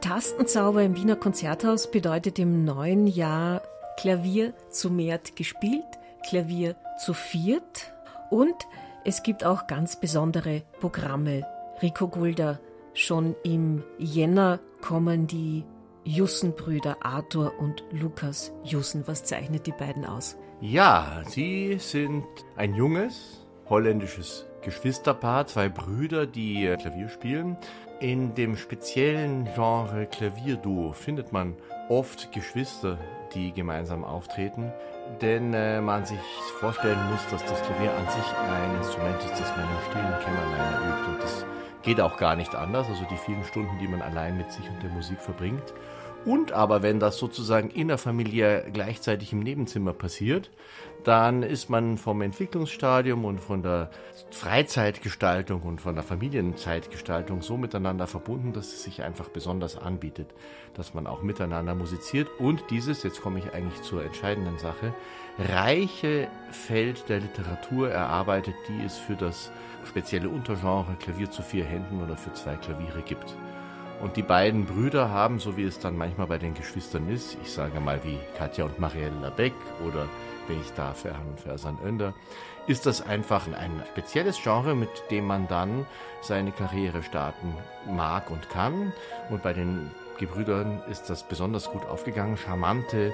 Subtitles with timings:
[0.00, 3.62] Tastenzauber im Wiener Konzerthaus bedeutet im neuen Jahr
[3.96, 5.86] Klavier zu mehrt gespielt,
[6.28, 7.92] Klavier zu viert
[8.30, 8.54] und
[9.04, 11.46] es gibt auch ganz besondere Programme.
[11.80, 12.58] Rico Gulda,
[12.92, 15.64] schon im Jänner kommen die
[16.04, 19.04] Jussen-Brüder Arthur und Lukas Jussen.
[19.06, 20.36] Was zeichnet die beiden aus?
[20.60, 22.24] Ja, sie sind
[22.56, 27.56] ein junges holländisches Geschwisterpaar, zwei Brüder, die Klavier spielen.
[28.00, 31.54] In dem speziellen Genre Klavierduo findet man
[31.88, 32.98] oft Geschwister,
[33.34, 34.72] die gemeinsam auftreten,
[35.20, 36.18] denn äh, man sich
[36.60, 40.90] vorstellen muss, dass das Klavier an sich ein Instrument ist, das man im stillen Kämmerlein
[40.90, 41.46] übt und das
[41.82, 44.82] geht auch gar nicht anders, also die vielen Stunden, die man allein mit sich und
[44.82, 45.72] der Musik verbringt.
[46.26, 50.50] Und aber wenn das sozusagen innerfamiliär gleichzeitig im Nebenzimmer passiert,
[51.04, 53.90] dann ist man vom Entwicklungsstadium und von der
[54.32, 60.34] Freizeitgestaltung und von der Familienzeitgestaltung so miteinander verbunden, dass es sich einfach besonders anbietet,
[60.74, 64.92] dass man auch miteinander musiziert und dieses, jetzt komme ich eigentlich zur entscheidenden Sache,
[65.38, 69.52] reiche Feld der Literatur erarbeitet, die es für das
[69.86, 73.36] spezielle Untergenre Klavier zu vier Händen oder für zwei Klaviere gibt.
[74.00, 77.50] Und die beiden Brüder haben, so wie es dann manchmal bei den Geschwistern ist, ich
[77.50, 79.54] sage mal wie Katja und Marielle Labeck
[79.86, 80.06] oder
[80.48, 82.14] wenn ich darf, Herrn Fersan Önder,
[82.66, 85.86] ist das einfach ein spezielles Genre, mit dem man dann
[86.20, 87.54] seine Karriere starten
[87.88, 88.92] mag und kann.
[89.30, 92.36] Und bei den Gebrüdern ist das besonders gut aufgegangen.
[92.36, 93.12] Charmante,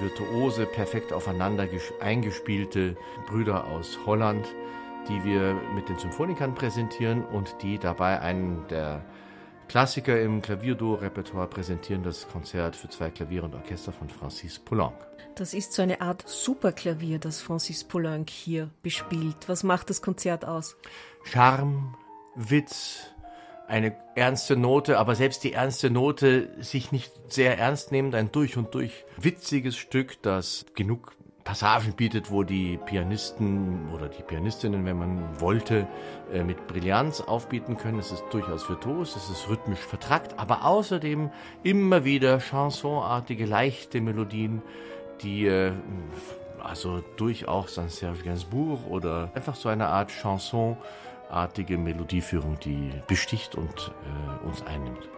[0.00, 1.68] virtuose, perfekt aufeinander
[2.00, 4.46] eingespielte Brüder aus Holland,
[5.08, 9.02] die wir mit den Symphonikern präsentieren und die dabei einen der
[9.68, 14.94] Klassiker im Klavierduo-Repertoire präsentieren das Konzert für zwei Klavier und Orchester von Francis Poulenc.
[15.34, 19.48] Das ist so eine Art Superklavier, das Francis Poulenc hier bespielt.
[19.48, 20.76] Was macht das Konzert aus?
[21.24, 21.96] Charme,
[22.36, 23.10] Witz,
[23.66, 28.56] eine ernste Note, aber selbst die ernste Note sich nicht sehr ernst nehmend, ein durch
[28.56, 34.98] und durch witziges Stück, das genug Passagen bietet, wo die Pianisten oder die Pianistinnen, wenn
[34.98, 35.86] man wollte,
[36.32, 37.98] äh, mit Brillanz aufbieten können.
[37.98, 41.30] Es ist durchaus virtuos, es ist rhythmisch vertrackt, aber außerdem
[41.62, 44.62] immer wieder chansonartige, leichte Melodien,
[45.20, 45.72] die äh,
[46.62, 53.92] also durchaus an Serge Gainsbourg oder einfach so eine Art Chansonartige Melodieführung, die besticht und
[54.02, 55.08] äh, uns einnimmt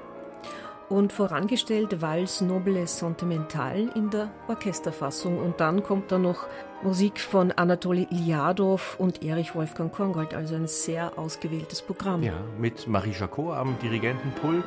[0.88, 5.38] und vorangestellt Vals Noble Sentimental in der Orchesterfassung.
[5.38, 6.46] Und dann kommt da noch
[6.82, 12.22] Musik von Anatoli Ilyadov und Erich Wolfgang Korngold, also ein sehr ausgewähltes Programm.
[12.22, 14.64] Ja, mit Marie Jacot am Dirigentenpult,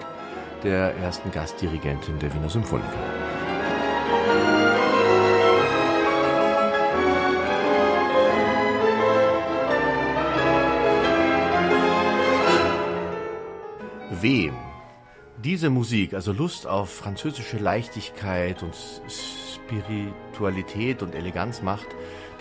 [0.63, 2.87] der ersten Gastdirigentin der Wiener Symphoniker.
[14.21, 14.53] Wem
[15.43, 18.75] diese Musik, also Lust auf französische Leichtigkeit und
[19.07, 21.87] Spiritualität und Eleganz macht,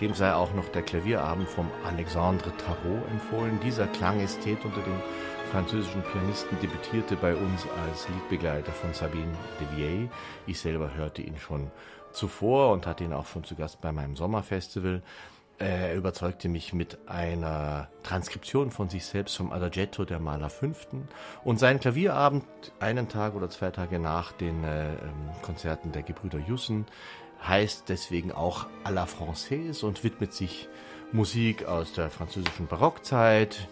[0.01, 3.59] dem sei auch noch der Klavierabend vom Alexandre Tarot empfohlen.
[3.63, 4.99] Dieser Klangästhet unter den
[5.51, 10.09] französischen Pianisten debütierte bei uns als Liedbegleiter von Sabine Devier.
[10.45, 11.71] Ich selber hörte ihn schon
[12.11, 15.01] zuvor und hatte ihn auch schon zu Gast bei meinem Sommerfestival.
[15.59, 21.09] Er überzeugte mich mit einer Transkription von sich selbst vom Adagetto der Maler Fünften.
[21.43, 22.45] Und sein Klavierabend
[22.79, 24.97] einen Tag oder zwei Tage nach den äh, ähm,
[25.41, 26.85] Konzerten der Gebrüder Jussen
[27.45, 30.69] heißt deswegen auch à la Française und widmet sich
[31.11, 33.67] Musik aus der französischen Barockzeit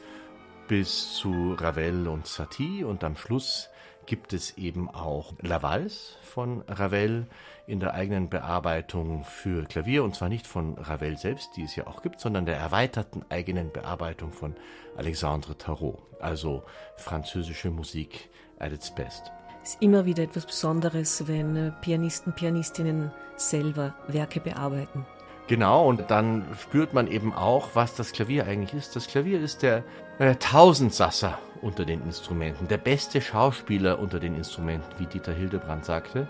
[0.67, 2.83] bis zu Ravel und Satie.
[2.83, 3.69] Und am Schluss
[4.07, 7.27] gibt es eben auch La Valse von Ravel
[7.67, 11.85] in der eigenen Bearbeitung für Klavier und zwar nicht von Ravel selbst, die es ja
[11.85, 14.55] auch gibt, sondern der erweiterten eigenen Bearbeitung von
[14.95, 16.63] Alexandre Tarot, also
[16.95, 19.31] französische Musik at its best.
[19.61, 25.05] Es ist immer wieder etwas Besonderes, wenn äh, Pianisten, Pianistinnen selber Werke bearbeiten.
[25.47, 28.95] Genau, und dann spürt man eben auch, was das Klavier eigentlich ist.
[28.97, 29.83] Das Klavier ist der
[30.19, 36.27] äh, Tausendsasser unter den Instrumenten, der beste Schauspieler unter den Instrumenten, wie Dieter Hildebrand sagte.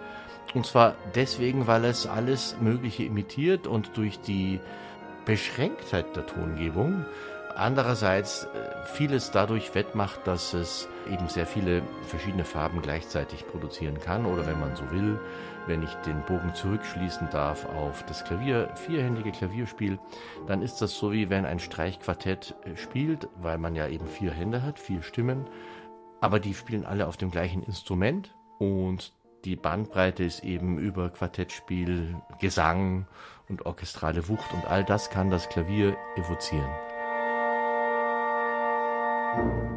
[0.54, 4.60] Und zwar deswegen, weil es alles Mögliche imitiert und durch die
[5.26, 7.06] Beschränktheit der Tongebung
[7.58, 14.26] andererseits äh, vieles dadurch wettmacht, dass es eben sehr viele verschiedene Farben gleichzeitig produzieren kann
[14.26, 15.20] oder wenn man so will,
[15.66, 20.00] wenn ich den Bogen zurückschließen darf auf das Klavier, vierhändige Klavierspiel,
[20.46, 24.32] dann ist das so wie wenn ein Streichquartett äh, spielt, weil man ja eben vier
[24.32, 25.46] Hände hat, vier Stimmen,
[26.22, 29.14] aber die spielen alle auf dem gleichen Instrument und
[29.46, 33.08] die Bandbreite ist eben über Quartettspiel, Gesang
[33.50, 36.87] und orchestrale Wucht und all das kann das Klavier evozieren.
[39.38, 39.77] thank you